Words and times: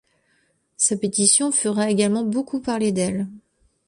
Sa 0.77 0.97
pétition 0.97 1.51
fera 1.51 1.91
également 1.91 2.23
beaucoup 2.23 2.59
parler 2.59 2.91
d'elle. 2.91 3.27